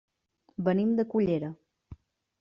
[0.67, 1.51] Venim de Cullera.